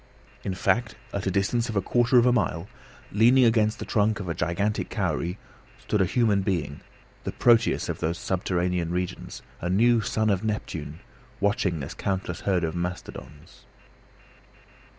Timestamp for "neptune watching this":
10.43-11.93